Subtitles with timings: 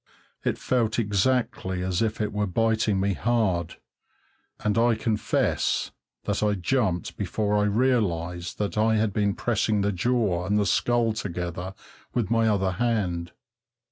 [0.43, 3.75] It felt exactly as if it were biting me hard,
[4.61, 5.91] and I confess
[6.23, 10.65] that I jumped before I realised that I had been pressing the jaw and the
[10.65, 11.75] skull together
[12.15, 13.33] with my other hand.